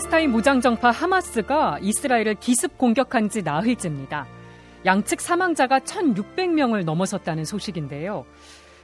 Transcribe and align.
팔레스타인 0.00 0.30
무장정파 0.30 0.90
하마스가 0.90 1.78
이스라엘을 1.82 2.36
기습 2.36 2.78
공격한 2.78 3.28
지 3.28 3.42
나흘째입니다. 3.42 4.26
양측 4.86 5.20
사망자가 5.20 5.80
1,600명을 5.80 6.84
넘어섰다는 6.84 7.44
소식인데요. 7.44 8.24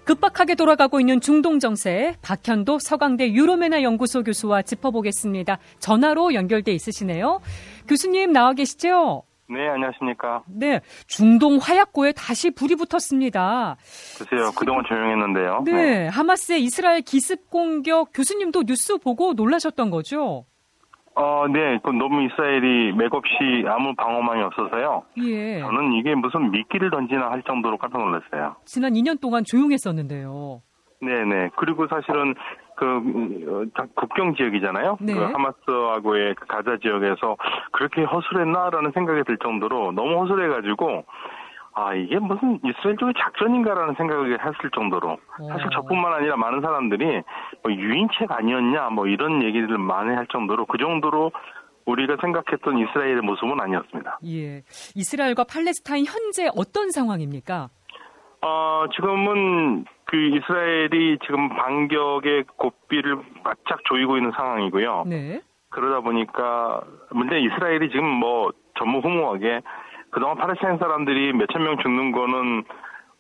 급박하게 0.05 0.55
돌아가고 0.57 1.01
있는 1.01 1.21
중동 1.21 1.59
정세 1.59 2.15
박현도 2.23 2.79
서강대 2.81 3.33
유로메나 3.33 3.83
연구소 3.83 4.25
교수와 4.25 4.63
짚어보겠습니다. 4.63 5.59
전화로 5.79 6.35
연결돼 6.35 6.73
있으시네요. 6.73 7.41
교수님 7.89 8.33
나와 8.33 8.53
계시죠? 8.53 9.23
네, 9.49 9.69
안녕하십니까. 9.69 10.43
네, 10.47 10.81
중동 11.07 11.59
화약고에 11.59 12.13
다시 12.13 12.51
불이 12.51 12.77
붙었습니다. 12.77 13.77
글쎄요, 14.19 14.51
그동안 14.53 14.85
조용했는데요. 14.87 15.63
네, 15.65 15.73
네, 15.73 16.09
하마스의 16.09 16.63
이스라엘 16.63 17.01
기습 17.01 17.49
공격 17.49 18.11
교수님도 18.13 18.65
뉴스 18.65 18.99
보고 18.99 19.33
놀라셨던 19.33 19.91
거죠? 19.91 20.45
어, 21.17 21.47
네. 21.49 21.79
그 21.83 21.91
너무 21.91 22.23
이스라엘이 22.25 22.93
맥없이 22.93 23.65
아무 23.67 23.95
방어망이 23.95 24.43
없어서요. 24.43 25.03
예. 25.25 25.61
저는 25.61 25.95
이게 25.95 26.15
무슨 26.15 26.51
미끼를 26.51 26.91
던지나 26.91 27.31
할 27.31 27.43
정도로 27.43 27.79
깜짝 27.79 27.99
놀랐어요. 28.05 28.57
지난 28.67 28.93
2년 28.93 29.19
동안 29.19 29.43
조용했었는데요. 29.45 30.61
네네. 31.01 31.51
그리고 31.57 31.87
사실은 31.89 32.35
그 32.77 32.87
어, 32.87 33.85
국경 33.95 34.35
지역이잖아요. 34.35 34.99
네. 35.01 35.15
그 35.15 35.21
하마스하고의 35.21 36.35
그 36.35 36.47
가자 36.47 36.77
지역에서 36.83 37.37
그렇게 37.73 38.03
허술했나라는 38.03 38.93
생각이 38.93 39.23
들 39.25 39.39
정도로 39.39 39.93
너무 39.93 40.21
허술해가지고 40.21 41.05
아 41.79 41.93
이게 41.95 42.19
무슨 42.19 42.59
이스라엘 42.65 42.97
쪽의 42.97 43.13
작전인가라는 43.19 43.95
생각을 43.99 44.39
했을 44.41 44.71
정도로 44.75 45.19
사실 45.37 45.67
어. 45.67 45.71
저뿐만 45.75 46.11
아니라 46.15 46.37
많은 46.37 46.63
사람들이 46.63 47.23
뭐 47.63 47.71
유인책 47.71 48.33
아니었냐 48.33 48.89
뭐 48.91 49.07
이런 49.07 49.43
얘기를 49.43 49.77
많이 49.77 50.15
할 50.15 50.27
정도로 50.29 50.65
그 50.65 50.79
정도로 50.79 51.33
우리가 51.85 52.17
생각했던 52.23 52.79
이스라엘의 52.79 53.21
모습은 53.21 53.61
아니었습니다. 53.61 54.21
예. 54.27 54.63
이스라엘과 54.95 55.45
팔레스타인 55.45 56.07
현재 56.07 56.49
어떤 56.57 56.91
상황입니까? 56.91 57.69
어, 58.41 58.87
지금은 58.95 59.85
그 60.07 60.17
이스라엘이 60.17 61.19
지금 61.27 61.51
반격의 61.51 62.45
고삐를 62.57 63.19
바짝 63.45 63.85
조이고 63.85 64.17
있는 64.17 64.33
상황이고요. 64.35 65.05
네. 65.09 65.43
그러다 65.69 66.01
보니까 66.01 66.81
문제 67.11 67.39
이스라엘이 67.39 67.91
지금 67.91 68.07
뭐 68.07 68.51
전무후무하게 68.79 69.61
그동안 70.17 70.39
팔레스타인 70.39 70.79
사람들이 70.79 71.35
몇천 71.35 71.63
명 71.63 71.77
죽는 71.77 72.11
거는 72.13 72.65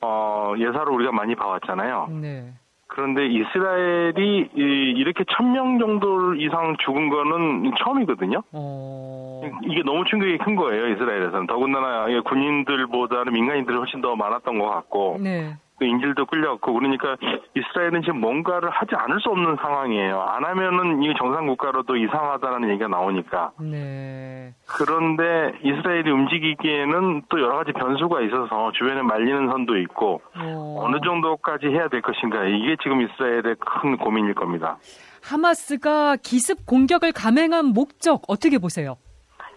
어, 0.00 0.54
예사로 0.56 0.94
우리가 0.94 1.12
많이 1.12 1.34
봐왔잖아요. 1.34 2.08
네. 2.22 2.54
그런데 2.88 3.26
이스라엘이 3.26 4.48
이- 4.56 4.94
이렇게 4.96 5.22
천 5.36 5.52
명 5.52 5.78
정도 5.78 6.34
이상 6.36 6.74
죽은 6.86 7.10
거는 7.10 7.72
처음이거든요. 7.84 8.40
어. 8.50 9.42
이게 9.64 9.82
너무 9.84 10.06
충격이 10.06 10.38
큰 10.38 10.56
거예요, 10.56 10.86
이스라엘에서는. 10.88 11.46
더군다나 11.48 12.06
군인들보다는 12.24 13.30
민간인들이 13.34 13.76
훨씬 13.76 14.00
더 14.00 14.16
많았던 14.16 14.58
것 14.58 14.66
같고, 14.70 15.18
네. 15.20 15.54
그 15.78 15.84
인질도 15.84 16.26
끌려갔고, 16.26 16.72
그러니까 16.72 17.16
이스라엘은 17.54 18.02
지금 18.02 18.20
뭔가를 18.20 18.70
하지 18.70 18.94
않을 18.94 19.20
수 19.20 19.28
없는 19.28 19.56
상황이에요. 19.60 20.20
안 20.20 20.44
하면은 20.44 21.02
이 21.02 21.14
정상 21.18 21.46
국가로도 21.46 21.96
이상하다는 21.96 22.70
얘기가 22.70 22.88
나오니까. 22.88 23.52
네. 23.60 24.54
그런데 24.66 25.52
이스라엘이 25.62 26.10
움직이기에는 26.10 27.22
또 27.28 27.40
여러 27.40 27.58
가지 27.58 27.72
변수가 27.72 28.22
있어서 28.22 28.72
주변에 28.72 29.02
말리는 29.02 29.48
선도 29.50 29.76
있고, 29.78 30.22
어. 30.36 30.76
어느 30.80 30.96
정도까지 31.04 31.66
해야 31.66 31.88
될 31.88 32.00
것인가. 32.00 32.44
이게 32.44 32.76
지금 32.82 33.02
이스라엘의 33.02 33.56
큰 33.60 33.96
고민일 33.98 34.34
겁니다. 34.34 34.78
하마스가 35.22 36.16
기습 36.16 36.66
공격을 36.66 37.12
감행한 37.12 37.66
목적 37.66 38.22
어떻게 38.28 38.58
보세요? 38.58 38.96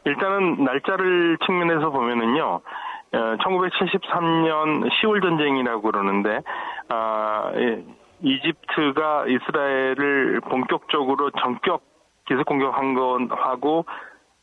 일단은 0.05 0.63
날짜를 0.63 1.37
측면에서 1.45 1.91
보면은요, 1.91 2.61
1973년 3.11 4.89
10월 4.89 5.21
전쟁이라고 5.21 5.81
그러는데, 5.81 6.42
아, 6.89 7.52
예, 7.55 7.83
이집트가 8.21 9.25
이스라엘을 9.27 10.42
본격적으로 10.42 11.31
전격 11.31 11.81
기습 12.27 12.45
공격한 12.45 12.93
건하고 12.93 13.86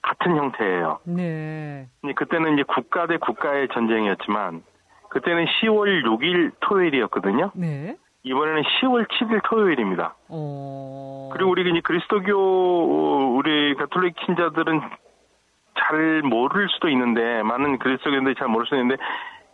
같은 0.03 0.37
형태예요. 0.37 0.99
네. 1.05 1.87
근데 2.01 2.15
그때는 2.15 2.55
이제 2.55 2.65
국가 2.67 3.07
대 3.07 3.17
국가의 3.19 3.69
전쟁이었지만, 3.73 4.63
그때는 5.11 5.47
10월 5.47 6.05
6일 6.05 6.53
토요일이었거든요. 6.61 7.51
네. 7.55 7.97
이번에는 8.25 8.63
10월 8.63 9.07
7일 9.09 9.41
토요일입니다. 9.45 10.17
어. 10.29 11.31
그리고 11.33 11.51
우리 11.51 11.71
이제 11.71 11.81
그리스도교 11.81 13.37
우리 13.37 13.75
가톨릭 13.77 14.17
신자들은 14.25 14.81
잘 15.87 16.23
모를 16.23 16.69
수도 16.71 16.89
있는데 16.89 17.43
많은 17.43 17.79
그리스도교인들이 17.79 18.35
잘 18.37 18.49
모를 18.49 18.67
수도 18.67 18.77
있는데 18.77 19.03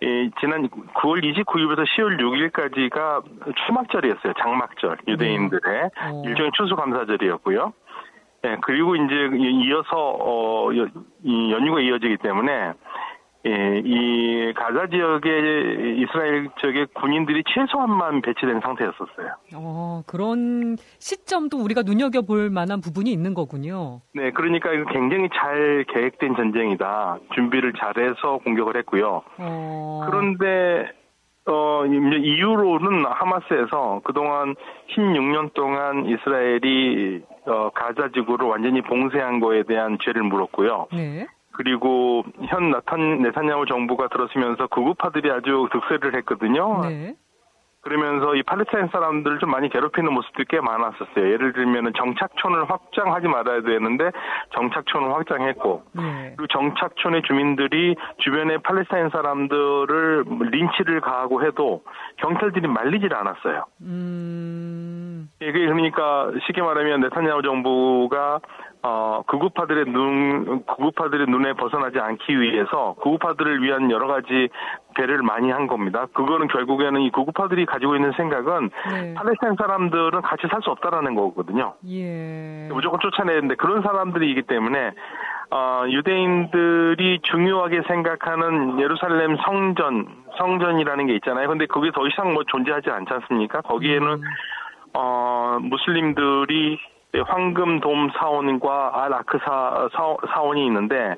예, 0.02 0.30
지난 0.40 0.68
9월 0.68 1.22
29일부터 1.22 1.86
10월 1.86 2.18
6일까지가 2.18 3.54
추막절이었어요. 3.66 4.32
장막절 4.40 4.98
유대인들의 5.06 5.90
어. 5.96 6.22
일종의 6.26 6.50
추수감사절이었고요. 6.56 7.72
예, 8.44 8.56
그리고 8.62 8.96
이제 8.96 9.14
이어서 9.32 9.96
어, 9.96 10.70
연휴가 11.24 11.80
이어지기 11.80 12.16
때문에 12.16 12.72
예, 13.44 13.82
이 13.84 14.52
가자 14.54 14.86
지역에 14.86 15.96
이스라엘 15.96 16.48
쪽에 16.56 16.86
군인들이 16.94 17.42
최소한만 17.52 18.22
배치된 18.22 18.60
상태였었어요. 18.60 19.34
어, 19.56 20.02
그런 20.06 20.76
시점도 20.98 21.58
우리가 21.58 21.82
눈여겨볼 21.82 22.50
만한 22.50 22.80
부분이 22.80 23.10
있는 23.10 23.34
거군요. 23.34 24.00
네, 24.14 24.30
그러니까 24.30 24.72
이거 24.72 24.84
굉장히 24.92 25.28
잘 25.34 25.84
계획된 25.88 26.36
전쟁이다. 26.36 27.18
준비를 27.34 27.72
잘해서 27.72 28.38
공격을 28.44 28.76
했고요. 28.76 29.22
어. 29.38 30.02
그런데 30.06 30.92
어 31.44 31.84
이후로는 31.84 33.04
하마스에서 33.04 34.00
그동안 34.04 34.54
16년 34.94 35.52
동안 35.54 36.06
이스라엘이 36.06 37.22
어 37.46 37.70
가자 37.74 38.10
지구를 38.14 38.46
완전히 38.46 38.80
봉쇄한 38.82 39.40
거에 39.40 39.64
대한 39.64 39.98
죄를 40.00 40.22
물었고요. 40.22 40.86
네. 40.92 41.26
그리고 41.52 42.24
현 42.48 42.70
나탄 42.70 43.22
네타냐후 43.22 43.66
정부가 43.66 44.08
들어서면서 44.08 44.66
구구파들이 44.68 45.30
아주 45.30 45.68
득세를 45.72 46.16
했거든요. 46.16 46.80
네. 46.82 47.14
그러면서 47.82 48.36
이 48.36 48.44
팔레스타인 48.44 48.88
사람들을 48.92 49.40
좀 49.40 49.50
많이 49.50 49.68
괴롭히는 49.68 50.12
모습들이 50.12 50.46
꽤 50.48 50.60
많았었어요. 50.60 51.32
예를 51.32 51.52
들면은 51.52 51.92
정착촌을 51.96 52.70
확장하지 52.70 53.26
말아야 53.26 53.62
되는데 53.62 54.12
정착촌을 54.54 55.12
확장했고 55.12 55.82
네. 55.92 56.34
그리고 56.36 56.46
정착촌의 56.46 57.22
주민들이 57.22 57.96
주변의 58.18 58.58
팔레스타인 58.58 59.10
사람들을 59.10 60.24
린치를 60.52 61.00
가하고 61.00 61.44
해도 61.44 61.82
경찰들이 62.18 62.68
말리질 62.68 63.12
않았어요. 63.12 63.64
음. 63.80 65.28
이게 65.40 65.52
그러니까 65.52 66.30
쉽게 66.46 66.62
말하면 66.62 67.00
네타냐후 67.00 67.42
정부가 67.42 68.38
어 68.84 69.22
극우파들의 69.26 69.84
눈 69.86 70.64
극우파들의 70.66 71.26
눈에 71.28 71.52
벗어나지 71.52 72.00
않기 72.00 72.40
위해서 72.40 72.96
극우파들을 73.00 73.62
위한 73.62 73.90
여러 73.90 74.08
가지 74.08 74.48
배를 74.96 75.22
많이 75.22 75.50
한 75.50 75.68
겁니다. 75.68 76.06
그거는 76.12 76.48
결국에는 76.48 77.00
이 77.00 77.10
극우파들이 77.10 77.64
가지고 77.66 77.94
있는 77.94 78.12
생각은 78.16 78.70
네. 78.90 79.14
팔레스타인 79.14 79.54
사람들은 79.56 80.22
같이 80.22 80.48
살 80.50 80.62
수 80.62 80.70
없다라는 80.70 81.16
거거든요. 81.16 81.74
예. 81.88 82.68
무조건 82.72 83.00
쫓아내야 83.00 83.34
되는데 83.34 83.56
그런 83.56 83.82
사람들이기 83.82 84.42
때문에 84.42 84.92
어, 85.50 85.84
유대인들이 85.88 87.20
중요하게 87.24 87.82
생각하는 87.88 88.80
예루살렘 88.80 89.36
성전 89.44 90.06
성전이라는 90.38 91.06
게 91.06 91.14
있잖아요. 91.16 91.48
근데 91.48 91.66
그게 91.66 91.90
더 91.92 92.06
이상 92.06 92.32
뭐 92.32 92.42
존재하지 92.44 92.90
않지 92.90 93.12
않습니까? 93.12 93.60
거기에는 93.62 94.08
음. 94.08 94.22
어, 94.94 95.58
무슬림들이 95.60 96.78
황금 97.20 97.80
돔 97.80 98.10
사원과 98.10 99.02
알 99.04 99.12
아크사 99.12 99.88
사- 99.92 100.16
사원이 100.34 100.64
있는데 100.66 101.16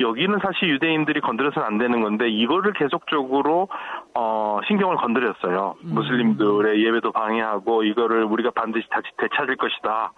여기는 0.00 0.38
사실 0.42 0.68
유대인들이 0.70 1.20
건드려서는 1.20 1.66
안 1.66 1.78
되는 1.78 2.00
건데 2.00 2.28
이거를 2.28 2.72
계속적으로 2.72 3.68
어 4.14 4.60
신경을 4.68 4.96
건드렸어요. 4.96 5.74
음. 5.82 5.94
무슬림들의 5.94 6.84
예배도 6.84 7.12
방해하고 7.12 7.82
이거를 7.82 8.22
우리가 8.24 8.50
반드시 8.54 8.88
다시 8.88 9.06
되찾을 9.16 9.56
것이다. 9.56 10.12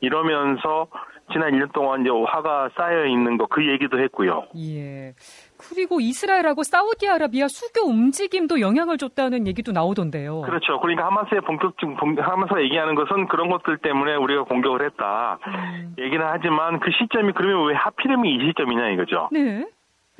이러면서 0.00 0.86
지난 1.32 1.52
1년 1.52 1.72
동안 1.72 2.00
이제 2.00 2.10
화가 2.10 2.70
쌓여 2.76 3.04
있는 3.06 3.38
거 3.38 3.46
그 3.46 3.66
얘기도 3.68 3.98
했고요. 4.00 4.44
예. 4.56 5.12
그리고 5.58 6.00
이스라엘하고 6.00 6.62
사우디아라비아 6.62 7.46
수교 7.48 7.86
움직임도 7.88 8.60
영향을 8.60 8.96
줬다는 8.98 9.46
얘기도 9.46 9.72
나오던데요. 9.72 10.42
그렇죠. 10.42 10.80
그러니까 10.80 11.06
하마스의 11.06 11.40
본격적 11.42 11.96
본- 11.96 12.18
하마스가 12.18 12.62
얘기하는 12.62 12.94
것은 12.94 13.28
그런 13.28 13.48
것들 13.50 13.78
때문에 13.78 14.14
우리가 14.16 14.44
공격을 14.44 14.84
했다. 14.86 15.38
음. 15.46 15.94
얘기는 15.98 16.24
하지만 16.28 16.80
그 16.80 16.90
시점이 16.92 17.32
그러면 17.34 17.66
왜 17.68 17.74
하필이면 17.74 18.24
이 18.26 18.46
시점이냐 18.46 18.88
이거죠. 18.90 19.28
네. 19.32 19.66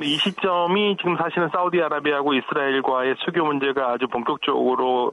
이 0.02 0.16
시점이 0.16 0.96
지금 0.98 1.16
사실은 1.16 1.50
사우디아라비아하고 1.52 2.32
이스라엘과의 2.34 3.16
수교 3.18 3.44
문제가 3.44 3.92
아주 3.92 4.06
본격적으로 4.08 5.12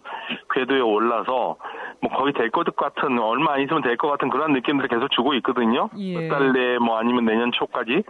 궤도에 0.53 0.79
올라서 0.79 1.57
뭐 2.01 2.11
거의 2.17 2.33
될 2.33 2.49
것 2.51 2.63
같은 2.75 3.17
얼마 3.19 3.53
안 3.53 3.61
있으면 3.61 3.81
될 3.81 3.97
것 3.97 4.09
같은 4.09 4.29
그런 4.29 4.53
느낌들을 4.53 4.87
계속 4.89 5.09
주고 5.11 5.33
있거든요. 5.35 5.89
예. 5.97 6.17
몇달 6.27 6.53
내에 6.53 6.77
뭐 6.77 6.97
아니면 6.99 7.25
내년 7.25 7.51
초까지. 7.51 8.03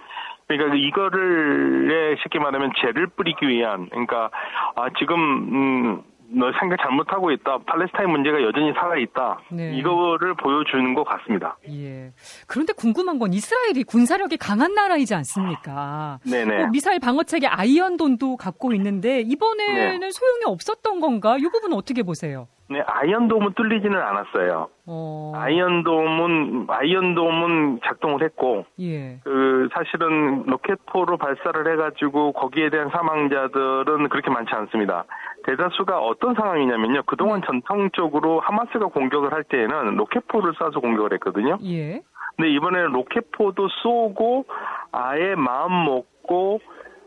그러니까 0.48 0.76
이거를 0.76 1.90
예, 1.92 2.16
쉽게 2.22 2.40
말하면 2.40 2.72
죄를 2.82 3.08
뿌리기 3.08 3.48
위한 3.48 3.88
그러니까 3.90 4.30
아 4.76 4.88
지금 4.98 5.16
음, 5.20 6.02
너 6.30 6.52
생각 6.60 6.78
잘못하고 6.82 7.32
있다. 7.32 7.60
팔레스타인 7.66 8.10
문제가 8.10 8.42
여전히 8.42 8.74
살아 8.74 8.98
있다. 8.98 9.40
네. 9.50 9.74
이거를 9.78 10.34
보여주는 10.36 10.94
것 10.94 11.04
같습니다. 11.06 11.58
예. 11.70 12.12
그런데 12.48 12.74
궁금한 12.74 13.18
건 13.20 13.34
이스라엘이 13.34 13.84
군사력이 13.84 14.36
강한 14.38 14.74
나라이지 14.74 15.16
않습니까? 15.16 16.20
네네. 16.30 16.58
뭐 16.58 16.68
미사일 16.68 17.00
방어 17.00 17.24
체계 17.24 17.48
아이언돔도 17.48 18.36
갖고 18.38 18.74
있는데 18.74 19.22
이번에는 19.22 20.00
네. 20.02 20.12
소용이 20.12 20.44
없었던 20.46 21.00
건가? 21.00 21.38
이 21.40 21.44
부분은 21.44 21.76
어떻게 21.78 22.04
보세요? 22.04 22.48
네, 22.70 22.82
아이언돔은 22.86 23.54
뚫리지는 23.54 23.98
않았어요. 23.98 24.68
어. 24.88 25.32
아이언돔은 25.36 26.66
아이언돔은 26.68 27.80
작동을 27.86 28.24
했고 28.24 28.66
예. 28.80 29.20
그 29.24 29.70
사실은 29.74 30.44
로켓포로 30.46 31.18
발사를 31.18 31.72
해가지고 31.72 32.34
거기에 32.34 32.70
대한 32.70 32.90
사망자들은 32.90 34.10
그렇게 34.10 34.30
많지 34.30 34.54
않습니다. 34.54 35.06
대다수가 35.46 36.00
어떤 36.00 36.36
상황이냐면요. 36.36 37.04
그동안 37.06 37.42
전통적으로 37.46 38.42
하마스가 38.42 38.88
공격을 38.88 39.32
할 39.32 39.44
때에는 39.46 39.96
로켓포를 39.96 40.54
쏴서 40.54 40.82
공격을 40.82 41.14
했거든요. 41.14 41.58
예. 41.64 42.02
근데 42.36 42.52
이번에는 42.52 42.92
로켓포도 42.92 43.68
쏘고 43.82 44.46
아예 44.92 45.36
마음 45.36 45.86
먹고 45.86 46.60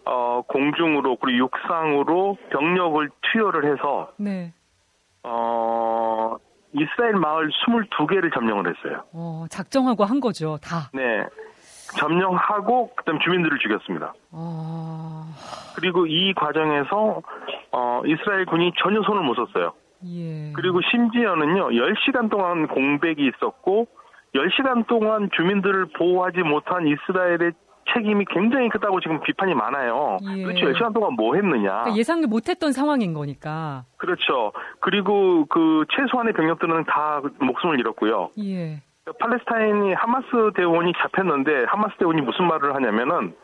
어 0.06 0.42
공중으로 0.48 1.16
그리고 1.16 1.38
육상으로 1.44 2.38
병력을 2.50 3.10
투여를 3.20 3.70
해서 3.70 4.10
네. 4.16 4.52
어 5.22 6.36
이스라엘 6.72 7.14
마을 7.14 7.50
22개를 7.50 8.32
점령을 8.32 8.68
했어요. 8.68 9.02
어, 9.12 9.44
작정하고 9.50 10.04
한 10.04 10.20
거죠. 10.20 10.58
다. 10.62 10.90
네. 10.94 11.24
점령하고 11.98 12.94
그다음 12.94 13.18
주민들을 13.18 13.58
죽였습니다. 13.58 14.14
아. 14.30 15.34
그리고 15.74 16.06
이 16.06 16.32
과정에서 16.34 17.22
어 17.72 18.02
이스라엘 18.06 18.46
군이 18.46 18.72
전혀 18.82 19.02
손을 19.02 19.22
못 19.22 19.34
썼어요. 19.34 19.72
예. 20.06 20.52
그리고 20.54 20.80
심지어는요. 20.90 21.70
10시간 21.70 22.30
동안 22.30 22.68
공백이 22.68 23.26
있었고 23.26 23.88
10시간 24.34 24.86
동안 24.86 25.28
주민들을 25.36 25.86
보호하지 25.96 26.40
못한 26.40 26.86
이스라엘의 26.86 27.52
책임이 27.94 28.24
굉장히 28.30 28.68
크다고 28.68 29.00
지금 29.00 29.20
비판이 29.20 29.54
많아요. 29.54 30.18
예. 30.36 30.42
그렇죠. 30.44 30.66
10시간 30.66 30.94
동안 30.94 31.14
뭐 31.14 31.34
했느냐. 31.34 31.68
그러니까 31.68 31.96
예상을 31.96 32.26
못했던 32.28 32.72
상황인 32.72 33.14
거니까. 33.14 33.84
그렇죠. 33.96 34.52
그리고 34.80 35.46
그 35.46 35.84
최소한의 35.96 36.32
병력들은 36.34 36.84
다 36.84 37.20
목숨을 37.40 37.78
잃었고요. 37.80 38.30
예. 38.38 38.82
팔레스타인이 39.18 39.92
하마스 39.94 40.26
대원이 40.54 40.92
잡혔는데 41.02 41.64
하마스 41.68 41.96
대원이 41.98 42.20
무슨 42.20 42.46
말을 42.46 42.74
하냐면은 42.74 43.34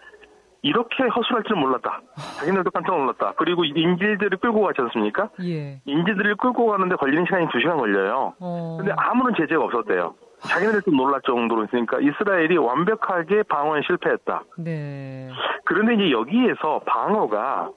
이렇게 0.62 1.04
허술할 1.04 1.44
줄 1.44 1.56
몰랐다. 1.56 2.00
자기네들도 2.38 2.70
깜짝 2.70 2.98
놀랐다. 2.98 3.34
그리고 3.36 3.64
인질들을 3.64 4.38
끌고 4.38 4.62
가지 4.62 4.80
않습니까? 4.82 5.30
예. 5.42 5.80
인질들을 5.84 6.36
끌고 6.36 6.66
가는데 6.66 6.96
걸리는 6.96 7.24
시간이 7.24 7.46
2시간 7.46 7.76
걸려요. 7.78 8.34
어. 8.40 8.76
근데 8.78 8.92
아무런 8.96 9.34
제재가 9.36 9.64
없었대요. 9.64 10.14
자기네들도 10.40 10.90
놀랄 10.90 11.20
정도로 11.22 11.64
있으니까 11.64 11.98
이스라엘이 12.00 12.56
완벽하게 12.56 13.42
방어에 13.44 13.82
실패했다. 13.86 14.42
네. 14.58 15.28
그런데 15.64 15.94
이제 15.94 16.10
여기에서 16.10 16.80
방어가 16.86 17.70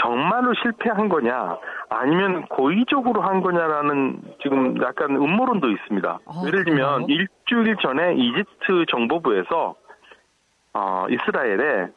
정말로 0.00 0.52
실패한 0.54 1.08
거냐, 1.08 1.56
아니면 1.88 2.46
고의적으로 2.46 3.22
한 3.22 3.40
거냐라는 3.40 4.20
지금 4.42 4.80
약간 4.82 5.16
음모론도 5.16 5.70
있습니다. 5.70 6.18
아, 6.26 6.42
예를 6.46 6.64
들면 6.64 7.06
그래요? 7.06 7.18
일주일 7.46 7.76
전에 7.76 8.14
이집트 8.14 8.86
정보부에서 8.90 9.74
어, 10.74 11.06
이스라엘에 11.08 11.88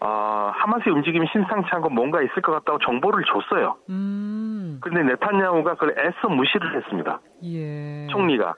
어, 0.00 0.52
하마스의 0.54 0.94
움직임이 0.94 1.26
심상치 1.32 1.68
않고 1.72 1.88
뭔가 1.88 2.22
있을 2.22 2.42
것 2.42 2.52
같다고 2.52 2.78
정보를 2.78 3.24
줬어요. 3.24 3.76
음. 3.88 4.78
근데 4.80 5.02
네타냐후가 5.02 5.74
그걸 5.74 5.94
애써 5.98 6.28
무시를 6.28 6.76
했습니다. 6.76 7.20
예. 7.44 8.06
총리가. 8.08 8.54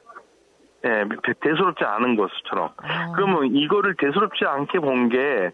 예, 0.85 1.05
대- 1.25 1.33
대수롭지 1.41 1.85
않은 1.85 2.17
것처럼. 2.17 2.71
아. 2.79 3.13
그러면 3.15 3.47
이거를 3.55 3.95
대수롭지 3.99 4.45
않게 4.45 4.79
본 4.81 5.09
게 5.09 5.51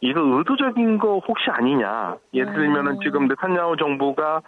이거 0.00 0.20
의도적인 0.20 0.98
거 0.98 1.18
혹시 1.18 1.48
아니냐. 1.50 2.16
예를 2.34 2.52
들면은 2.54 2.96
어. 2.96 2.98
지금 3.02 3.28
네타냐후 3.28 3.76
정부가 3.76 4.40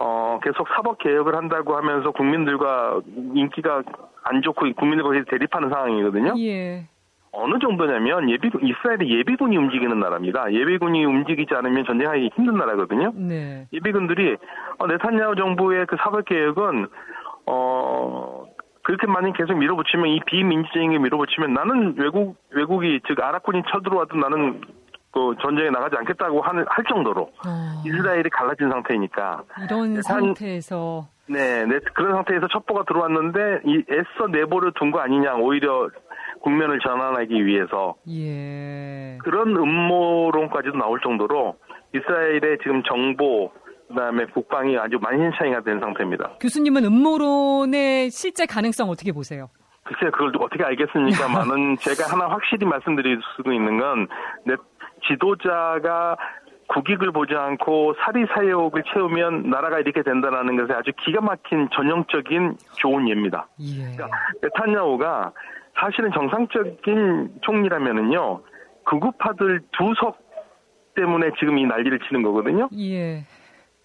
어 0.00 0.40
계속 0.42 0.66
사법 0.74 0.98
개혁을 0.98 1.34
한다고 1.36 1.76
하면서 1.76 2.10
국민들과 2.12 3.00
인기가 3.34 3.82
안 4.24 4.42
좋고 4.42 4.72
국민들과 4.74 5.12
계속 5.12 5.28
대립하는 5.30 5.70
상황이거든요. 5.70 6.34
예. 6.38 6.84
어느 7.30 7.58
정도냐면 7.60 8.28
예비군 8.30 8.64
이스라엘의 8.66 9.10
예비군이 9.18 9.56
움직이는 9.56 10.00
나라입니다. 10.00 10.52
예비군이 10.52 11.04
움직이지 11.04 11.54
않으면 11.54 11.84
전쟁하기 11.84 12.30
힘든 12.34 12.54
나라거든요. 12.56 13.12
네. 13.14 13.66
예비군들이 13.72 14.36
어, 14.78 14.86
네타냐후 14.86 15.36
정부의 15.36 15.86
그 15.86 15.96
사법 16.00 16.24
개혁은 16.24 16.86
어 17.46 18.37
그렇게 18.88 19.06
많이 19.06 19.30
계속 19.34 19.52
밀어붙이면 19.52 20.06
이 20.08 20.20
비민주적인 20.24 20.92
게 20.92 20.98
밀어붙이면 20.98 21.52
나는 21.52 21.94
외국 21.98 22.36
외국이 22.48 22.98
즉 23.06 23.20
아랍군이 23.22 23.62
쳐들어와도 23.70 24.16
나는 24.16 24.62
그 25.12 25.34
전쟁에 25.42 25.68
나가지 25.68 25.94
않겠다고 25.96 26.40
할, 26.40 26.64
할 26.66 26.84
정도로 26.88 27.30
어. 27.46 27.82
이스라엘이 27.84 28.30
갈라진 28.30 28.70
상태니까 28.70 29.42
이런 29.66 29.96
한- 29.96 30.02
상태에서 30.02 31.06
네, 31.26 31.66
네 31.66 31.80
그런 31.92 32.14
상태에서 32.14 32.48
첩보가 32.48 32.84
들어왔는데 32.84 33.60
이 33.66 33.84
애써 33.90 34.26
내버려 34.30 34.70
둔거 34.70 35.00
아니냐 35.00 35.34
오히려 35.34 35.90
국면을 36.40 36.78
전환하기 36.78 37.44
위해서 37.44 37.94
예. 38.08 39.18
그런 39.22 39.54
음모론까지도 39.54 40.78
나올 40.78 40.98
정도로 41.02 41.56
이스라엘의 41.94 42.56
지금 42.62 42.82
정보 42.84 43.52
그다음에 43.88 44.26
국방이 44.26 44.76
아주 44.78 44.98
만신창이가 45.00 45.62
된 45.62 45.80
상태입니다. 45.80 46.36
교수님은 46.40 46.84
음모론의 46.84 48.10
실제 48.10 48.46
가능성 48.46 48.88
어떻게 48.90 49.12
보세요? 49.12 49.48
글쎄 49.84 50.10
그걸 50.10 50.32
어떻게 50.40 50.62
알겠습니까만은 50.64 51.76
제가 51.80 52.12
하나 52.12 52.28
확실히 52.28 52.66
말씀드릴 52.66 53.18
수 53.36 53.52
있는 53.52 53.78
건 53.78 54.06
내 54.44 54.54
지도자가 55.08 56.16
국익을 56.66 57.12
보지 57.12 57.34
않고 57.34 57.94
사리 58.04 58.26
사욕을 58.26 58.82
채우면 58.92 59.48
나라가 59.48 59.78
이렇게 59.78 60.02
된다는 60.02 60.56
것에 60.56 60.74
아주 60.74 60.90
기가 61.04 61.20
막힌 61.22 61.68
전형적인 61.72 62.56
좋은 62.76 63.08
예입니다. 63.08 63.46
예. 63.60 63.96
네타냐후가 64.42 65.32
사실은 65.80 66.10
정상적인 66.12 67.38
총리라면은요 67.42 68.42
극우파들 68.84 69.60
두 69.72 69.94
석 69.98 70.18
때문에 70.94 71.30
지금 71.38 71.56
이 71.58 71.64
난리를 71.64 71.98
치는 72.00 72.22
거거든요. 72.22 72.68
예. 72.78 73.22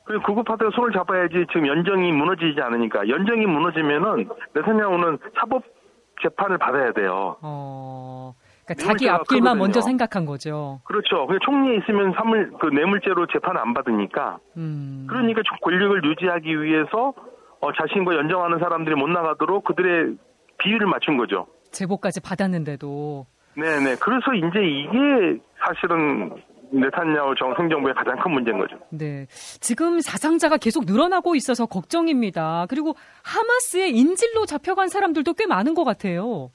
그리고 0.06 0.24
극우파들 0.24 0.72
손을 0.74 0.92
잡아야지 0.92 1.46
지금 1.48 1.68
연정이 1.68 2.12
무너지지 2.12 2.60
않으니까 2.62 3.08
연정이 3.08 3.46
무너지면은 3.46 4.30
네타냐후는 4.54 5.18
사법 5.40 5.64
재판을 6.22 6.58
받아야 6.58 6.92
돼요. 6.94 7.38
어. 7.42 8.34
그러니까 8.66 8.86
자기 8.86 9.10
앞길만 9.10 9.54
크거든요. 9.54 9.64
먼저 9.64 9.82
생각한 9.82 10.26
거죠. 10.26 10.80
그렇죠. 10.86 11.26
그냥 11.26 11.40
총리에 11.44 11.78
있으면 11.78 12.14
사물 12.16 12.52
그 12.60 12.68
뇌물죄로 12.68 13.28
재판 13.28 13.58
안 13.58 13.74
받으니까 13.74 14.40
음. 14.58 15.06
그러니까 15.10 15.42
좀 15.44 15.58
권력을 15.62 16.04
유지하기 16.04 16.62
위해서 16.62 17.14
어, 17.60 17.72
자신과 17.74 18.16
연정하는 18.16 18.60
사람들이 18.60 18.96
못 18.96 19.08
나가도록 19.10 19.66
그들의 19.66 20.16
비율을 20.60 20.88
맞춘 20.88 21.18
거죠. 21.18 21.48
제보까지 21.72 22.22
받았는데도 22.22 23.26
네네. 23.56 23.96
그래서 24.00 24.34
이제 24.34 24.62
이게 24.64 25.40
사실은 25.66 26.32
네탄야후 26.74 27.36
정 27.36 27.54
행정부의 27.58 27.94
가장 27.94 28.18
큰 28.18 28.32
문제인 28.32 28.58
거죠. 28.58 28.78
네. 28.90 29.28
지금 29.30 30.02
사상자가 30.02 30.58
계속 30.58 30.86
늘어나고 30.86 31.36
있어서 31.36 31.66
걱정입니다. 31.66 32.66
그리고 32.70 32.96
하마스의 33.24 33.92
인질로 33.92 34.46
잡혀간 34.46 34.88
사람들도 34.90 35.34
꽤 35.34 35.46
많은 35.46 35.76
것 35.76 35.84
같아요. 35.84 36.52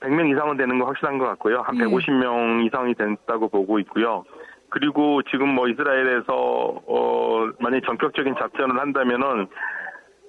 100명 0.00 0.30
이상은 0.32 0.56
되는 0.56 0.78
거 0.78 0.86
확실한 0.86 1.18
것 1.18 1.26
같고요. 1.26 1.60
한 1.60 1.76
예. 1.76 1.84
150명 1.84 2.66
이상이 2.66 2.94
됐다고 2.94 3.48
보고 3.48 3.78
있고요. 3.80 4.24
그리고 4.70 5.20
지금 5.30 5.48
뭐 5.48 5.68
이스라엘에서 5.68 6.24
어 6.32 7.50
만약 7.58 7.80
전격적인 7.84 8.34
작전을 8.38 8.78
한다면은 8.78 9.48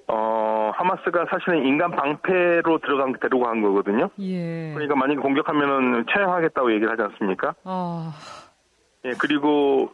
어 0.08 0.72
하마스가 0.74 1.26
사실은 1.30 1.64
인간 1.64 1.90
방패로 1.92 2.78
들어간 2.78 3.14
데려고 3.20 3.46
한 3.46 3.62
거거든요. 3.62 4.10
예. 4.18 4.72
그러니까 4.74 4.96
만약에 4.96 5.20
공격하면은 5.20 6.04
처형하겠다고 6.12 6.72
얘기를 6.72 6.90
하지 6.90 7.02
않습니까? 7.02 7.54
아, 7.64 8.12
예, 9.04 9.12
그리고 9.18 9.90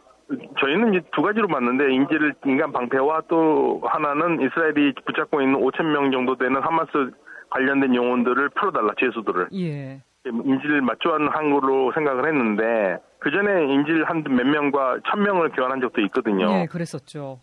저희는 0.59 0.93
이제 0.93 1.05
두 1.11 1.21
가지로 1.21 1.47
봤는데 1.47 1.91
인질 1.91 2.33
인간 2.45 2.71
방패와 2.71 3.23
또 3.27 3.81
하나는 3.83 4.41
이스라엘이 4.41 4.93
붙잡고 5.05 5.41
있는 5.41 5.59
5천 5.59 5.83
명 5.85 6.11
정도 6.11 6.35
되는 6.37 6.61
하마스 6.61 6.89
관련된 7.49 7.95
영혼들을 7.95 8.49
풀어달라 8.49 8.93
죄수들을 8.99 9.47
예. 9.53 10.01
인질 10.25 10.81
맞춰한 10.81 11.49
걸로 11.49 11.91
생각을 11.93 12.27
했는데 12.27 12.97
그 13.19 13.31
전에 13.31 13.65
인질 13.73 14.03
한 14.03 14.23
몇 14.23 14.45
명과 14.45 14.99
천 15.09 15.23
명을 15.23 15.49
교환한 15.53 15.81
적도 15.81 16.01
있거든요. 16.01 16.51
예, 16.51 16.65
그랬었죠. 16.67 17.39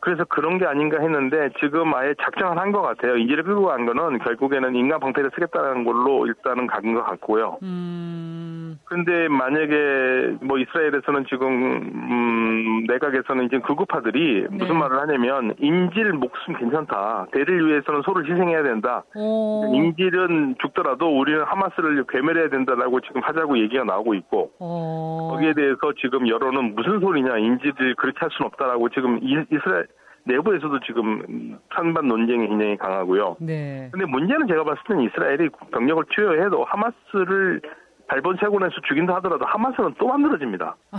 그래서 0.00 0.24
그런 0.24 0.58
게 0.58 0.66
아닌가 0.66 1.00
했는데 1.00 1.50
지금 1.60 1.92
아예 1.94 2.14
작정을 2.22 2.56
한 2.58 2.68
것 2.72 2.82
같아요. 2.82 3.16
인지를 3.16 3.44
끌고 3.44 3.66
간 3.66 3.86
거는 3.86 4.18
결국에는 4.18 4.74
인간 4.74 5.00
방패를 5.00 5.30
쓰겠다는 5.34 5.84
걸로 5.84 6.26
일단은 6.26 6.66
간 6.66 6.94
것 6.94 7.02
같고요. 7.04 7.58
음. 7.62 8.78
그런데 8.84 9.26
만약에 9.28 10.36
뭐 10.42 10.58
이스라엘에서는 10.58 11.24
지금 11.28 11.48
음 11.50 12.84
내각에서는 12.86 13.44
이제 13.46 13.58
극우파들이 13.58 14.46
네. 14.50 14.56
무슨 14.56 14.76
말을 14.78 14.98
하냐면 15.00 15.54
인질 15.58 16.12
목숨 16.12 16.54
괜찮다. 16.54 17.26
대를 17.32 17.66
위해서는 17.66 18.02
소를 18.02 18.30
희생해야 18.30 18.62
된다. 18.62 19.02
오. 19.16 19.70
인질은 19.74 20.56
죽더라도 20.60 21.18
우리는 21.18 21.42
하마스를 21.44 22.04
괴멸해야 22.08 22.48
된다라고 22.50 23.00
지금 23.00 23.22
하자고 23.22 23.58
얘기가 23.58 23.84
나오고 23.84 24.14
있고 24.14 24.52
오. 24.58 25.30
거기에 25.32 25.54
대해서 25.54 25.78
지금 26.00 26.28
여론은 26.28 26.74
무슨 26.74 27.00
소리냐 27.00 27.38
인질을 27.38 27.94
그렇게 27.96 28.18
할 28.20 28.30
수는 28.32 28.46
없다라고 28.48 28.88
지금 28.90 29.18
이스라엘 29.22 29.86
내부에서도 30.28 30.80
지금 30.80 31.58
찬반 31.74 32.06
논쟁이 32.06 32.46
굉장히 32.46 32.76
강하고요. 32.76 33.36
네. 33.40 33.88
근데 33.90 34.04
문제는 34.06 34.46
제가 34.46 34.62
봤을 34.64 34.80
때는 34.86 35.02
이스라엘이 35.04 35.48
병력을 35.72 36.04
투여해도 36.10 36.64
하마스를 36.64 37.60
발본 38.06 38.36
세곤에서 38.40 38.74
죽인다 38.86 39.16
하더라도 39.16 39.44
하마스는 39.46 39.94
또 39.98 40.06
만들어집니다. 40.06 40.76
아. 40.92 40.98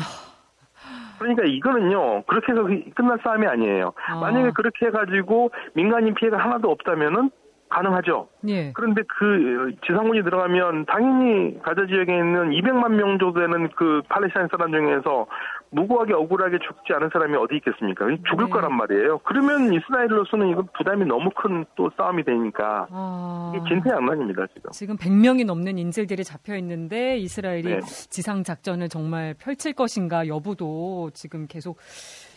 그러니까 1.19 1.43
이거는요 1.43 2.23
그렇게 2.23 2.53
해서 2.53 2.63
끝날 2.95 3.19
싸움이 3.23 3.45
아니에요. 3.45 3.93
아. 4.07 4.19
만약에 4.19 4.51
그렇게 4.51 4.87
해가지고 4.87 5.51
민간인 5.73 6.13
피해가 6.13 6.37
하나도 6.37 6.71
없다면은 6.71 7.29
가능하죠. 7.69 8.27
예. 8.47 8.71
그런데 8.73 9.03
그 9.07 9.73
지상군이 9.85 10.23
들어가면 10.23 10.85
당연히 10.85 11.61
가자 11.61 11.85
지역에 11.85 12.11
있는 12.11 12.49
200만 12.51 12.91
명 12.93 13.17
정도 13.19 13.39
되는 13.39 13.69
그 13.75 14.01
팔레스타인 14.09 14.47
사람 14.51 14.71
중에서 14.71 15.27
무고하게 15.71 16.13
억울하게 16.13 16.57
죽지 16.59 16.93
않은 16.93 17.09
사람이 17.13 17.37
어디 17.37 17.57
있겠습니까? 17.57 18.05
죽을 18.27 18.45
네. 18.45 18.51
거란 18.51 18.73
말이에요. 18.75 19.19
그러면 19.19 19.71
이스라엘로서는 19.71 20.49
이건 20.49 20.67
부담이 20.75 21.05
너무 21.05 21.29
큰 21.35 21.59
또 21.75 21.89
싸움이 21.95 22.23
되니까 22.23 22.87
아... 22.91 23.53
이게 23.55 23.63
진퇴양난입니다 23.69 24.47
지금. 24.53 24.71
지금 24.71 24.97
100명이 24.97 25.45
넘는 25.45 25.77
인질들이 25.77 26.23
잡혀 26.23 26.55
있는데 26.57 27.17
이스라엘이 27.17 27.63
네. 27.63 27.79
지상 27.81 28.43
작전을 28.43 28.89
정말 28.89 29.33
펼칠 29.39 29.73
것인가 29.73 30.27
여부도 30.27 31.11
지금 31.13 31.47
계속 31.47 31.77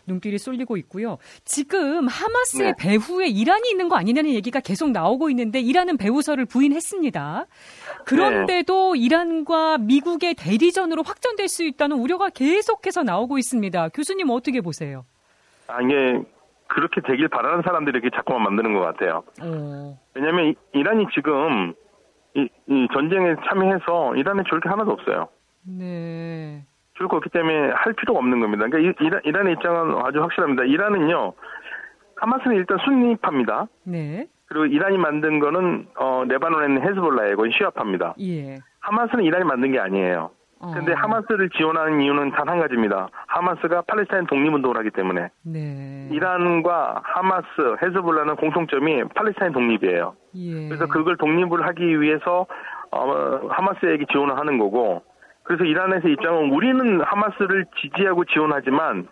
눈길이 0.06 0.38
쏠리고 0.38 0.76
있고요. 0.78 1.18
지금 1.44 2.06
하마스의 2.08 2.72
네. 2.72 2.74
배후에 2.78 3.28
이란이 3.28 3.70
있는 3.70 3.88
거 3.88 3.96
아니냐는 3.96 4.30
얘기가 4.30 4.60
계속 4.60 4.90
나오고 4.90 5.30
있는데 5.30 5.60
이란은 5.60 5.96
배후설을 5.96 6.46
부인했습니다. 6.46 7.46
그런데도 8.04 8.94
네. 8.94 9.00
이란과 9.00 9.78
미국의 9.78 10.34
대리전으로 10.34 11.02
확전될 11.02 11.48
수 11.48 11.64
있다는 11.64 11.98
우려가 11.98 12.28
계속해서 12.30 13.02
나오고 13.02 13.38
있습니다. 13.38 13.88
교수님 13.90 14.30
어떻게 14.30 14.60
보세요? 14.60 15.04
아, 15.68 15.80
이게 15.82 16.22
그렇게 16.68 17.00
되길 17.02 17.28
바라는 17.28 17.62
사람들이 17.62 17.98
이렇게 17.98 18.14
자꾸만 18.16 18.42
만드는 18.42 18.74
것 18.74 18.80
같아요. 18.80 19.22
어. 19.42 19.98
왜냐하면 20.14 20.54
이란이 20.72 21.06
지금 21.14 21.74
이, 22.34 22.48
이 22.66 22.88
전쟁에 22.94 23.34
참여해서 23.46 24.16
이란에 24.16 24.42
좋을 24.48 24.60
게 24.60 24.68
하나도 24.68 24.90
없어요. 24.92 25.28
네. 25.64 26.64
줄 26.94 27.08
거 27.08 27.16
없기 27.16 27.30
때문에 27.30 27.70
할 27.74 27.92
필요가 27.94 28.18
없는 28.18 28.40
겁니다. 28.40 28.66
그러니까 28.68 28.94
이란, 29.00 29.20
이란의 29.24 29.52
입장은 29.54 29.96
아주 30.04 30.20
확실합니다. 30.22 30.64
이란은요, 30.64 31.32
하마스는 32.16 32.56
일단 32.56 32.78
순위파입니다. 32.84 33.66
네. 33.84 34.26
그리고 34.46 34.66
이란이 34.66 34.98
만든 34.98 35.40
거는 35.40 35.86
어, 35.96 36.24
레바논에 36.28 36.66
있는 36.66 36.82
헤즈볼라의 36.82 37.36
건 37.36 37.50
시아파입니다. 37.56 38.14
예. 38.20 38.56
하마스는 38.80 39.24
이란이 39.24 39.44
만든 39.44 39.72
게 39.72 39.78
아니에요. 39.80 40.30
근데 40.74 40.92
어. 40.92 40.94
하마스를 40.96 41.50
지원하는 41.50 42.00
이유는 42.02 42.30
단 42.32 42.48
한 42.48 42.60
가지입니다. 42.60 43.08
하마스가 43.26 43.82
팔레스타인 43.82 44.26
독립운동을 44.26 44.76
하기 44.76 44.90
때문에. 44.90 45.28
네. 45.44 46.08
이란과 46.12 47.00
하마스, 47.02 47.46
헤즈볼라는 47.82 48.36
공통점이 48.36 49.04
팔레스타인 49.14 49.52
독립이에요. 49.52 50.14
예. 50.36 50.68
그래서 50.68 50.86
그걸 50.86 51.16
독립을 51.16 51.66
하기 51.66 52.00
위해서 52.00 52.46
어, 52.92 53.40
하마스에게 53.48 54.04
지원을 54.12 54.38
하는 54.38 54.58
거고 54.58 55.02
그래서 55.52 55.64
이란에서 55.64 56.08
입장은 56.08 56.50
우리는 56.50 57.02
하마스를 57.02 57.66
지지하고 57.78 58.24
지원하지만 58.24 59.06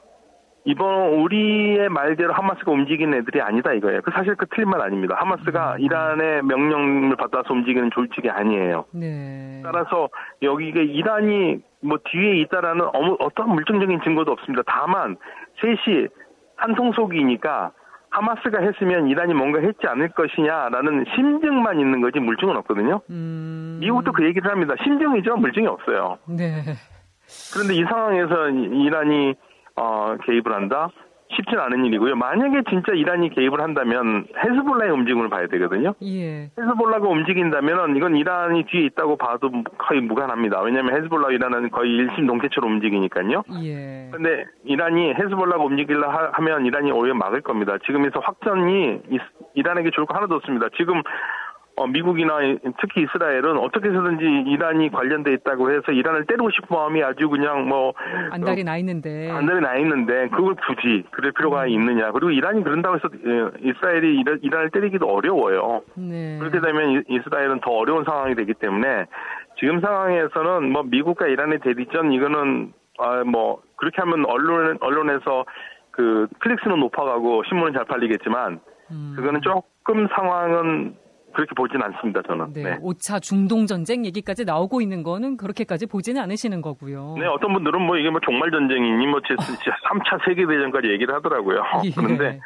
이번 0.64 1.20
우리의 1.20 1.90
말대로 1.90 2.32
하마스가 2.32 2.72
움직이는 2.72 3.18
애들이 3.18 3.42
아니다 3.42 3.74
이거예요. 3.74 4.00
그 4.00 4.10
사실 4.10 4.34
그 4.36 4.46
틀린 4.46 4.70
말 4.70 4.80
아닙니다. 4.80 5.16
하마스가 5.18 5.74
음. 5.74 5.80
이란의 5.80 6.42
명령을 6.44 7.16
받아서 7.16 7.52
움직이는 7.52 7.90
조직이 7.90 8.30
아니에요. 8.30 8.86
네. 8.92 9.60
따라서 9.62 10.08
여기가 10.40 10.80
이란이 10.80 11.58
뭐 11.82 11.98
뒤에 12.10 12.36
있다라는 12.40 12.86
어떤 13.18 13.50
물증적인 13.50 14.00
증거도 14.02 14.32
없습니다. 14.32 14.62
다만 14.66 15.16
셋이 15.60 16.08
한 16.56 16.74
통속이니까 16.74 17.72
하마스가 18.10 18.60
했으면 18.60 19.08
이란이 19.08 19.34
뭔가 19.34 19.60
했지 19.60 19.86
않을 19.86 20.10
것이냐라는 20.10 21.04
심증만 21.14 21.78
있는 21.78 22.00
거지 22.00 22.18
물증은 22.18 22.56
없거든요. 22.58 23.00
음... 23.10 23.78
미국도 23.80 24.12
그 24.12 24.24
얘기를 24.24 24.50
합니다. 24.50 24.74
심증이죠. 24.82 25.36
물증이 25.36 25.66
없어요. 25.66 26.18
네. 26.26 26.62
그런데 27.54 27.74
이 27.74 27.84
상황에서 27.84 28.48
이란이 28.48 29.34
어, 29.76 30.16
개입을 30.24 30.52
한다? 30.52 30.90
쉽진 31.40 31.58
않은 31.58 31.84
일이고요. 31.86 32.16
만약에 32.16 32.62
진짜 32.68 32.92
이란이 32.92 33.30
개입을 33.30 33.60
한다면 33.60 34.26
헤즈볼라의 34.36 34.92
움직임을 34.92 35.28
봐야 35.28 35.46
되거든요. 35.48 35.94
예. 36.02 36.50
헤즈볼라가 36.58 37.08
움직인다면 37.08 37.96
이건 37.96 38.16
이란이 38.16 38.64
뒤에 38.64 38.82
있다고 38.86 39.16
봐도 39.16 39.50
거의 39.78 40.00
무관합니다. 40.00 40.60
왜냐하면 40.62 40.96
헤즈볼라 40.96 41.30
이란은 41.30 41.70
거의 41.70 41.90
일심 41.92 42.26
동체처럼 42.26 42.72
움직이니까요. 42.72 43.42
예. 43.62 44.08
근데 44.12 44.44
이란이 44.64 45.14
헤즈볼라가 45.14 45.64
움직일라 45.64 46.30
하면 46.32 46.66
이란이 46.66 46.92
오히려 46.92 47.14
막을 47.14 47.40
겁니다. 47.40 47.76
지금에서 47.86 48.20
확전이 48.20 49.00
이란에게 49.54 49.90
좋을 49.90 50.06
거 50.06 50.14
하나도 50.14 50.36
없습니다. 50.36 50.68
지금 50.76 51.02
어, 51.80 51.86
미국이나 51.86 52.38
특히 52.80 53.02
이스라엘은 53.04 53.56
어떻게 53.56 53.88
해서든지 53.88 54.24
이란이 54.50 54.90
관련돼 54.90 55.32
있다고 55.32 55.70
해서 55.72 55.92
이란을 55.92 56.26
때리고 56.26 56.50
싶은 56.50 56.76
마음이 56.76 57.02
아주 57.02 57.30
그냥 57.30 57.66
뭐 57.68 57.94
안달이 58.30 58.64
나 58.64 58.76
있는데 58.76 59.30
안달이 59.30 59.60
나 59.62 59.76
있는데 59.76 60.28
그걸 60.28 60.54
굳이 60.56 61.04
그럴 61.10 61.32
필요가 61.32 61.62
음. 61.62 61.68
있느냐 61.70 62.12
그리고 62.12 62.30
이란이 62.30 62.62
그런다고 62.64 62.96
해서 62.96 63.08
예, 63.24 63.68
이스라엘이 63.70 64.22
이란을 64.42 64.70
때리기도 64.70 65.06
어려워요. 65.06 65.80
네. 65.94 66.38
그렇게 66.38 66.60
되면 66.60 67.02
이스라엘은 67.08 67.60
더 67.60 67.70
어려운 67.70 68.04
상황이 68.04 68.34
되기 68.34 68.52
때문에 68.52 69.06
지금 69.58 69.80
상황에서는 69.80 70.70
뭐 70.70 70.82
미국과 70.82 71.28
이란의 71.28 71.60
대리전 71.60 72.12
이거는 72.12 72.74
아 72.98 73.24
뭐 73.24 73.62
그렇게 73.76 74.02
하면 74.02 74.26
언론 74.26 74.76
언론에서 74.80 75.46
그 75.90 76.28
클릭수는 76.40 76.78
높아가고 76.80 77.44
신문은 77.48 77.72
잘 77.72 77.84
팔리겠지만 77.86 78.60
음. 78.90 79.14
그거는 79.16 79.40
조금 79.40 80.06
상황은 80.08 80.94
그렇게 81.32 81.54
보진 81.54 81.82
않습니다, 81.82 82.22
저는. 82.26 82.52
네, 82.52 82.62
네. 82.62 82.78
5차 82.80 83.22
중동 83.22 83.66
전쟁 83.66 84.04
얘기까지 84.04 84.44
나오고 84.44 84.80
있는 84.80 85.02
거는 85.02 85.36
그렇게까지 85.36 85.86
보지는 85.86 86.20
않으시는 86.22 86.60
거고요. 86.60 87.16
네, 87.18 87.26
어떤 87.26 87.52
분들은 87.52 87.80
뭐 87.80 87.96
이게 87.96 88.10
뭐 88.10 88.20
종말 88.20 88.50
전쟁이니 88.50 89.06
뭐 89.06 89.20
3차 89.20 90.24
세계 90.26 90.46
대전까지 90.46 90.88
얘기를 90.90 91.14
하더라고요. 91.14 91.62
예. 91.84 91.90
그런데 91.90 92.40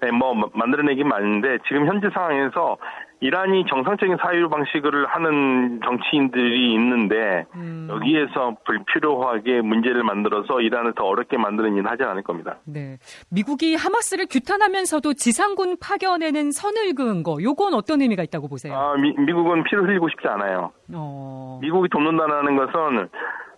네, 0.00 0.10
뭐 0.10 0.34
만들어내긴 0.54 1.06
많은데 1.08 1.58
지금 1.68 1.86
현재 1.86 2.08
상황에서 2.12 2.78
이란이 3.22 3.66
정상적인 3.68 4.16
사유 4.22 4.48
방식을 4.48 5.06
하는 5.06 5.80
정치인들이 5.84 6.72
있는데 6.72 7.44
음. 7.54 7.86
여기에서 7.90 8.56
불필요하게 8.64 9.60
문제를 9.60 10.02
만들어서 10.02 10.62
이란을 10.62 10.94
더 10.94 11.04
어렵게 11.04 11.36
만드는 11.36 11.74
일은 11.76 11.86
하지 11.86 12.02
않을 12.02 12.22
겁니다. 12.22 12.56
네. 12.64 12.96
미국이 13.30 13.74
하마스를 13.74 14.26
규탄하면서도 14.30 15.12
지상군 15.14 15.76
파견에는 15.78 16.50
선을 16.50 16.94
그은 16.94 17.22
거, 17.22 17.36
요건 17.42 17.74
어떤 17.74 18.00
의미가 18.00 18.22
있다고 18.22 18.48
보세요? 18.48 18.74
아, 18.74 18.94
미, 18.96 19.12
미국은 19.18 19.64
피를 19.64 19.86
흘리고 19.86 20.08
싶지 20.08 20.26
않아요. 20.26 20.72
어... 20.94 21.58
미국이 21.60 21.90
돕는다는 21.90 22.56
것은 22.56 23.08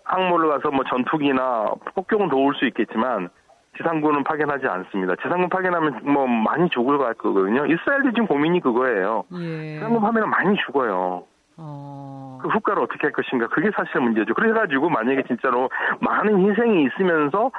항모를 0.05 0.49
가서 0.49 0.71
뭐 0.73 0.85
전투기나 0.91 1.71
폭격은 1.95 2.29
도울 2.29 2.55
수 2.57 2.67
있겠지만 2.67 3.31
지상군은 3.77 4.23
파견하지 4.25 4.67
않습니다. 4.67 5.15
지상군 5.17 5.49
파견하면 5.49 6.01
뭐 6.05 6.27
많이 6.27 6.69
죽을 6.71 6.99
것 6.99 7.05
같거든요. 7.05 7.65
이스라엘도 7.67 8.11
지금 8.11 8.27
고민이 8.27 8.61
그거예요. 8.61 9.25
예. 9.33 9.75
지상군 9.75 10.01
파견하면 10.01 10.31
많이 10.31 10.57
죽어요. 10.67 11.25
어... 11.57 12.39
그 12.43 12.49
후과를 12.49 12.83
어떻게 12.83 13.01
할 13.03 13.13
것인가 13.13 13.47
그게 13.49 13.71
사실 13.75 14.01
문제죠. 14.01 14.35
그래가지고 14.35 14.91
만약에 14.91 15.23
진짜로 15.25 15.71
많은 16.01 16.51
희생이 16.51 16.85
있으면서 16.85 17.51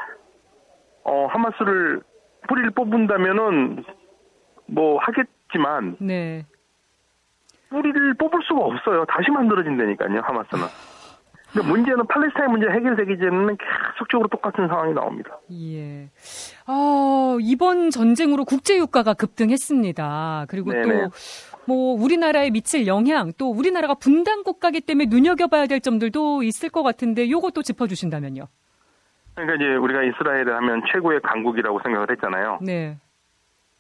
어 1.04 1.26
하마스를 1.28 2.02
뿌리를 2.48 2.70
뽑은다면은 2.72 3.84
뭐 4.68 5.00
하겠지만 5.00 5.98
네. 6.00 6.46
뿌리를 7.70 8.14
뽑을 8.16 8.40
수가 8.44 8.62
없어요. 8.62 9.06
다시 9.06 9.32
만들어진다니까요 9.32 10.22
하마스는. 10.22 10.93
근데 11.54 11.68
문제는 11.68 12.08
팔레스타인 12.08 12.52
문제 12.52 12.68
해결되기 12.68 13.18
전에는 13.18 13.58
계속적으로 13.58 14.28
똑같은 14.28 14.68
상황이 14.68 14.92
나옵니다. 14.92 15.38
예. 15.52 16.10
어, 16.68 17.38
이번 17.40 17.92
전쟁으로 17.92 18.44
국제 18.44 18.76
유가가 18.78 19.14
급등했습니다. 19.14 20.48
그리고 20.50 20.72
네네. 20.72 21.04
또, 21.04 21.10
뭐, 21.66 21.94
우리나라에 21.94 22.50
미칠 22.50 22.88
영향, 22.88 23.32
또 23.38 23.52
우리나라가 23.52 23.94
분단 23.94 24.44
국가기 24.44 24.82
때문에 24.82 25.06
눈여겨봐야 25.10 25.68
될 25.68 25.80
점들도 25.80 26.42
있을 26.42 26.70
것 26.70 26.82
같은데, 26.82 27.30
요것도 27.30 27.62
짚어주신다면요. 27.62 28.48
그러니까 29.36 29.56
이제 29.56 29.76
우리가 29.76 30.04
이스라엘을 30.04 30.56
하면 30.56 30.82
최고의 30.92 31.22
강국이라고 31.22 31.82
생각을 31.84 32.10
했잖아요. 32.12 32.60
네. 32.62 32.98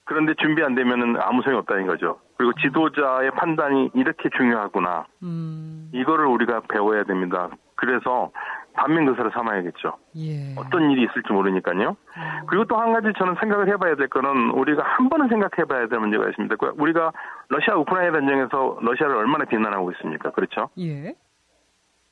그런데 0.05 0.33
준비 0.41 0.61
안 0.63 0.75
되면은 0.75 1.15
아무 1.21 1.41
소용이 1.41 1.59
없다는 1.59 1.87
거죠. 1.87 2.19
그리고 2.37 2.53
지도자의 2.61 3.31
판단이 3.31 3.91
이렇게 3.95 4.29
중요하구나. 4.37 5.05
음. 5.23 5.89
이거를 5.93 6.25
우리가 6.25 6.61
배워야 6.69 7.03
됩니다. 7.03 7.49
그래서 7.75 8.31
반면교사를 8.73 9.29
삼아야겠죠. 9.31 9.97
예. 10.17 10.55
어떤 10.57 10.89
일이 10.91 11.03
있을지 11.03 11.31
모르니까요. 11.31 11.89
음. 11.89 12.45
그리고 12.47 12.65
또 12.65 12.77
한 12.77 12.91
가지 12.93 13.07
저는 13.17 13.35
생각을 13.39 13.67
해봐야 13.69 13.95
될 13.95 14.07
거는 14.07 14.49
우리가 14.51 14.83
한 14.83 15.09
번은 15.09 15.27
생각해봐야 15.29 15.87
될 15.87 15.99
문제가 15.99 16.27
있습니다. 16.29 16.55
우리가 16.75 17.11
러시아 17.49 17.75
우크라이나 17.75 18.19
전쟁에서 18.19 18.77
러시아를 18.81 19.15
얼마나 19.15 19.45
비난하고 19.45 19.91
있습니까? 19.93 20.31
그렇죠? 20.31 20.69
예. 20.79 21.13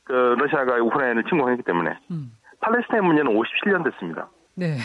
그 0.04 0.14
러시아가 0.40 0.76
우크라이나를 0.78 1.24
침공했기 1.26 1.64
때문에 1.64 1.98
음. 2.12 2.32
팔레스타인 2.60 3.06
문제는 3.06 3.34
57년 3.34 3.84
됐습니다. 3.84 4.30
네. 4.56 4.78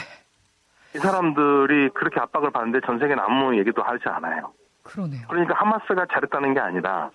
이 0.95 0.99
사람들이 0.99 1.91
그렇게 1.91 2.21
압박을 2.21 2.51
받는데 2.53 2.81
전 2.87 2.99
세계는 2.99 3.23
아무 3.23 3.57
얘기도 3.59 3.83
하지 3.83 4.03
않아요. 4.09 4.53
그러네요. 4.83 5.27
그러니까 5.29 5.55
하마스가 5.57 6.07
잘했다는 6.11 6.55
게 6.55 6.61
아니라 6.61 7.11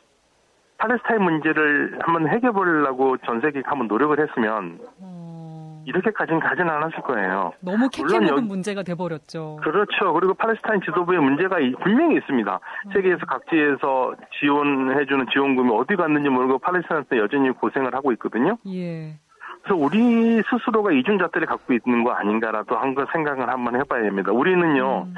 팔레스타인 0.81 1.21
문제를 1.21 2.00
한번 2.01 2.27
해결해 2.27 2.51
보려고 2.51 3.15
전 3.17 3.39
세계가 3.39 3.71
한번 3.71 3.88
노력을 3.88 4.19
했으면 4.19 4.79
어... 5.00 5.83
이렇게까지는 5.85 6.39
가지는 6.39 6.69
않았을 6.69 7.01
거예요. 7.01 7.53
너무 7.59 7.88
캐캐묵은 7.89 8.47
문제가 8.47 8.81
돼버렸죠. 8.81 9.59
그렇죠. 9.63 10.13
그리고 10.13 10.33
팔레스타인 10.33 10.81
지도부의 10.81 11.19
문제가 11.19 11.57
분명히 11.83 12.17
있습니다. 12.17 12.59
음... 12.88 12.91
세계에서 12.93 13.25
각지에서 13.27 14.15
지원해주는 14.39 15.27
지원금이 15.31 15.69
어디 15.71 15.95
갔는지 15.95 16.29
모르고 16.29 16.57
팔레스타인한테 16.59 17.19
여전히 17.19 17.51
고생을 17.51 17.93
하고 17.93 18.11
있거든요. 18.13 18.57
예. 18.67 19.13
그래서 19.61 19.75
우리 19.75 20.41
스스로가 20.50 20.91
이중잣대를 20.91 21.45
갖고 21.45 21.73
있는 21.73 22.03
거 22.03 22.11
아닌가라도 22.11 22.75
한번 22.75 23.05
생각을 23.11 23.47
한번 23.47 23.75
해봐야 23.75 24.01
됩니다. 24.01 24.31
우리는요, 24.31 25.03
음. 25.03 25.13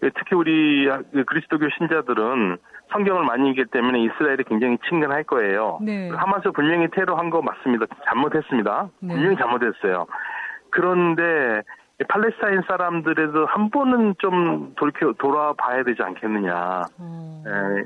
특히 0.00 0.36
우리 0.36 0.88
그리스도교 1.26 1.68
신자들은 1.78 2.58
성경을 2.92 3.24
많이 3.24 3.50
읽기 3.50 3.64
때문에 3.66 4.00
이스라엘이 4.00 4.44
굉장히 4.44 4.78
친근할 4.88 5.24
거예요. 5.24 5.78
네. 5.82 6.10
하마스 6.10 6.50
분명히 6.50 6.88
테러한 6.90 7.30
거 7.30 7.42
맞습니다. 7.42 7.86
잘못했습니다. 8.04 8.88
네. 9.00 9.14
분명히 9.14 9.36
잘못했어요. 9.36 10.06
그런데 10.70 11.62
팔레스타인 12.08 12.62
사람들에도 12.68 13.46
한 13.46 13.70
번은 13.70 14.16
좀 14.18 14.74
돌이켜 14.76 15.12
돌아봐야 15.14 15.82
되지 15.82 16.02
않겠느냐. 16.02 16.82
음. 17.00 17.42
에, 17.46 17.84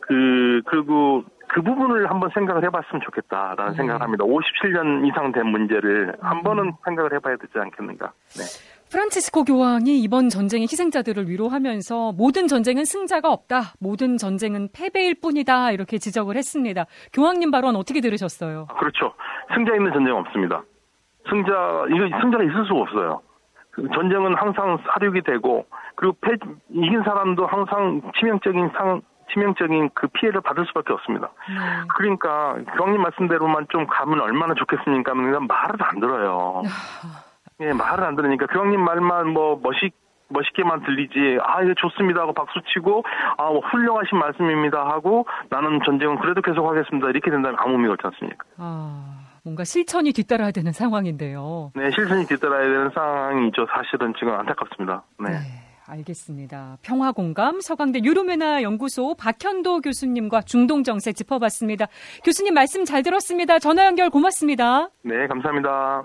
그 0.00 0.62
그리고 0.66 1.24
그 1.48 1.62
부분을 1.62 2.08
한번 2.08 2.30
생각을 2.32 2.64
해봤으면 2.64 3.02
좋겠다라는 3.02 3.72
네. 3.72 3.76
생각을 3.76 4.02
합니다. 4.02 4.24
57년 4.24 5.06
이상 5.06 5.32
된 5.32 5.46
문제를 5.46 6.14
한 6.20 6.38
음. 6.38 6.42
번은 6.42 6.72
생각을 6.84 7.12
해봐야 7.14 7.36
되지 7.36 7.52
않겠는가. 7.58 8.12
네. 8.36 8.44
프란치스코 8.90 9.44
교황이 9.44 10.00
이번 10.00 10.28
전쟁의 10.28 10.64
희생자들을 10.64 11.28
위로하면서 11.28 12.12
모든 12.12 12.48
전쟁은 12.48 12.84
승자가 12.84 13.30
없다. 13.32 13.74
모든 13.78 14.16
전쟁은 14.16 14.70
패배일 14.72 15.20
뿐이다. 15.20 15.70
이렇게 15.70 15.98
지적을 15.98 16.36
했습니다. 16.36 16.86
교황님 17.12 17.52
발언 17.52 17.76
어떻게 17.76 18.00
들으셨어요? 18.00 18.66
아, 18.68 18.74
그렇죠. 18.74 19.14
승자 19.54 19.74
있는 19.76 19.92
전쟁 19.92 20.16
없습니다. 20.16 20.62
승자, 21.28 21.52
이거 21.94 22.20
승자가 22.20 22.42
있을 22.42 22.64
수가 22.66 22.80
없어요. 22.80 23.22
그 23.70 23.86
전쟁은 23.94 24.34
항상 24.36 24.78
사륙이 24.92 25.22
되고, 25.22 25.66
그리고 25.94 26.16
패, 26.20 26.32
이긴 26.70 27.02
사람도 27.04 27.46
항상 27.46 28.00
치명적인 28.18 28.70
상, 28.76 29.02
치명적인 29.32 29.90
그 29.94 30.08
피해를 30.08 30.40
받을 30.40 30.66
수밖에 30.66 30.92
없습니다. 30.94 31.30
네. 31.48 31.54
그러니까 31.94 32.56
교황님 32.76 33.00
말씀대로만 33.00 33.66
좀 33.70 33.86
가면 33.86 34.20
얼마나 34.20 34.54
좋겠습니까? 34.54 35.14
말을 35.14 35.76
안 35.80 36.00
들어요. 36.00 36.62
예, 37.60 37.72
말을 37.72 38.04
안 38.04 38.16
들으니까 38.16 38.46
교황님 38.46 38.80
말만 38.80 39.28
뭐 39.28 39.60
멋있 39.62 39.92
멋있게만 40.32 40.84
들리지 40.84 41.38
아 41.42 41.62
이게 41.62 41.74
좋습니다 41.76 42.20
하고 42.22 42.32
박수 42.32 42.60
치고 42.72 43.02
아 43.36 43.50
뭐 43.50 43.60
훌륭하신 43.60 44.16
말씀입니다 44.18 44.78
하고 44.86 45.26
나는 45.48 45.80
전쟁은 45.84 46.20
그래도 46.20 46.40
계속 46.40 46.68
하겠습니다 46.68 47.08
이렇게 47.10 47.30
된다면 47.30 47.56
아무 47.58 47.72
의미가 47.72 47.94
없지 47.94 48.06
않습니까? 48.06 48.44
아 48.58 49.18
뭔가 49.42 49.64
실천이 49.64 50.12
뒤따라야 50.12 50.52
되는 50.52 50.70
상황인데요. 50.72 51.72
네 51.74 51.90
실천이 51.90 52.26
뒤따라야 52.26 52.60
되는 52.62 52.90
상황이죠. 52.94 53.66
사실은 53.74 54.12
지금 54.18 54.34
안타깝습니다. 54.38 55.02
네. 55.18 55.30
네. 55.30 55.36
알겠습니다. 55.88 56.76
평화공감 56.82 57.60
서강대 57.60 58.00
유로메나 58.04 58.62
연구소 58.62 59.16
박현도 59.16 59.80
교수님과 59.80 60.42
중동정세 60.42 61.12
짚어봤습니다. 61.12 61.86
교수님 62.24 62.54
말씀 62.54 62.84
잘 62.84 63.02
들었습니다. 63.02 63.58
전화 63.58 63.86
연결 63.86 64.08
고맙습니다. 64.10 64.90
네, 65.02 65.26
감사합니다. 65.26 66.04